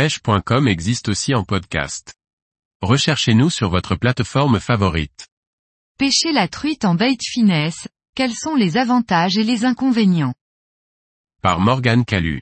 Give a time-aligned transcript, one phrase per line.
[0.00, 2.14] pêche.com existe aussi en podcast.
[2.80, 5.28] Recherchez-nous sur votre plateforme favorite.
[5.98, 7.86] Pêcher la truite en bait finesse,
[8.16, 10.32] quels sont les avantages et les inconvénients?
[11.42, 12.40] Par Morgane Calu.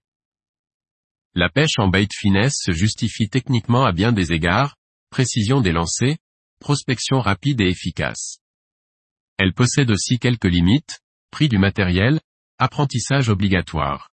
[1.35, 4.77] La pêche en bait finesse se justifie techniquement à bien des égards,
[5.11, 6.17] précision des lancers,
[6.61, 8.39] prospection rapide et efficace.
[9.37, 11.01] Elle possède aussi quelques limites,
[11.33, 12.21] prix du matériel,
[12.61, 14.11] apprentissage obligatoire.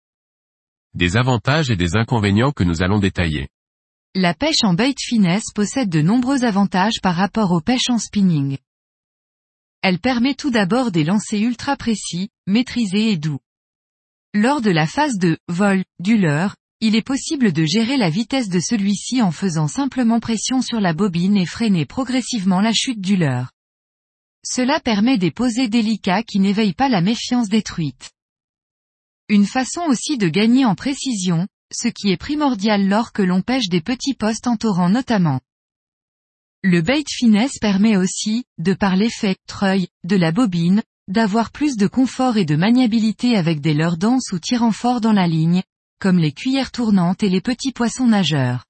[0.94, 3.48] Des avantages et des inconvénients que nous allons détailler.
[4.14, 8.58] La pêche en bait finesse possède de nombreux avantages par rapport aux pêches en spinning.
[9.82, 13.38] Elle permet tout d'abord des lancers ultra précis, maîtrisés et doux.
[14.34, 18.48] Lors de la phase de vol du leurre, il est possible de gérer la vitesse
[18.48, 23.16] de celui-ci en faisant simplement pression sur la bobine et freiner progressivement la chute du
[23.16, 23.52] leurre.
[24.44, 28.10] Cela permet des posés délicats qui n'éveillent pas la méfiance détruite.
[29.30, 33.68] Une façon aussi de gagner en précision, ce qui est primordial lors que l'on pêche
[33.68, 35.38] des petits postes en torrent notamment.
[36.64, 41.86] Le bait finesse permet aussi, de par l'effet treuil de la bobine, d'avoir plus de
[41.86, 45.62] confort et de maniabilité avec des leurres denses ou tirant fort dans la ligne,
[46.00, 48.64] comme les cuillères tournantes et les petits poissons nageurs.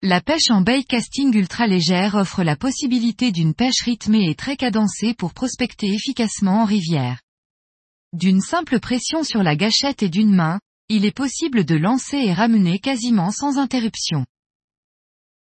[0.00, 4.56] La pêche en bait casting ultra légère offre la possibilité d'une pêche rythmée et très
[4.56, 7.20] cadencée pour prospecter efficacement en rivière.
[8.14, 12.32] D'une simple pression sur la gâchette et d'une main, il est possible de lancer et
[12.32, 14.24] ramener quasiment sans interruption.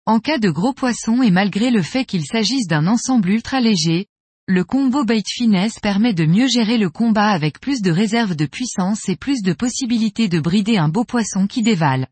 [0.07, 4.07] En cas de gros poissons et malgré le fait qu'il s'agisse d'un ensemble ultra léger,
[4.47, 8.47] le combo bait finesse permet de mieux gérer le combat avec plus de réserve de
[8.47, 12.07] puissance et plus de possibilités de brider un beau poisson qui dévale.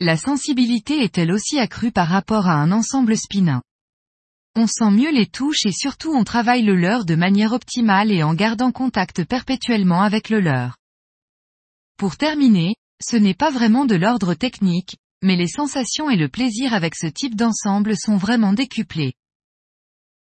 [0.00, 3.62] La sensibilité est-elle aussi accrue par rapport à un ensemble spinin.
[4.56, 8.22] On sent mieux les touches et surtout on travaille le leurre de manière optimale et
[8.22, 10.76] en gardant contact perpétuellement avec le leurre.
[11.96, 16.74] Pour terminer, ce n'est pas vraiment de l'ordre technique, mais les sensations et le plaisir
[16.74, 19.14] avec ce type d'ensemble sont vraiment décuplés.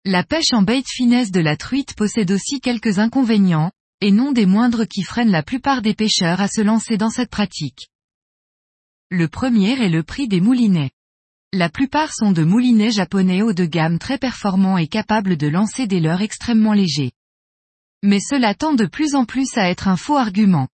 [0.05, 3.71] La pêche en bait finesse de la truite possède aussi quelques inconvénients,
[4.01, 7.29] et non des moindres qui freinent la plupart des pêcheurs à se lancer dans cette
[7.29, 7.89] pratique.
[9.09, 10.91] Le premier est le prix des moulinets.
[11.51, 15.87] La plupart sont de moulinets japonais haut de gamme très performants et capables de lancer
[15.87, 17.11] des leurres extrêmement légers.
[18.03, 20.67] Mais cela tend de plus en plus à être un faux argument.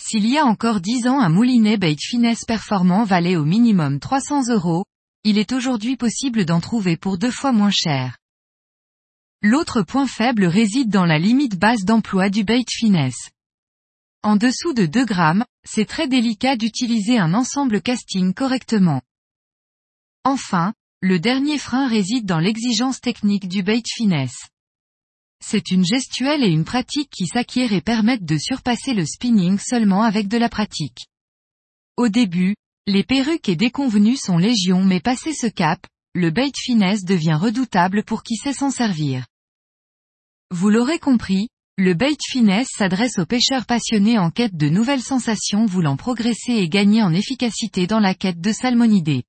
[0.00, 4.48] S'il y a encore 10 ans un moulinet bait finesse performant valait au minimum 300
[4.48, 4.86] euros,
[5.24, 8.16] il est aujourd'hui possible d'en trouver pour deux fois moins cher.
[9.42, 13.28] L'autre point faible réside dans la limite basse d'emploi du bait finesse.
[14.22, 19.02] En dessous de 2 grammes, c'est très délicat d'utiliser un ensemble casting correctement.
[20.24, 24.48] Enfin, le dernier frein réside dans l'exigence technique du bait finesse.
[25.44, 30.02] C'est une gestuelle et une pratique qui s'acquièrent et permettent de surpasser le spinning seulement
[30.02, 31.08] avec de la pratique.
[31.96, 32.54] Au début,
[32.86, 35.84] les perruques et déconvenues sont légion mais passé ce cap,
[36.14, 39.26] le bait finesse devient redoutable pour qui sait s'en servir.
[40.52, 45.66] Vous l'aurez compris, le bait finesse s'adresse aux pêcheurs passionnés en quête de nouvelles sensations
[45.66, 49.24] voulant progresser et gagner en efficacité dans la quête de salmonidés.